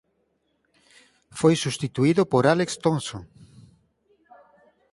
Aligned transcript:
Foi 1.39 1.53
substituído 1.63 2.21
por 2.31 2.43
Alex 2.53 2.69
Thomson. 2.83 3.23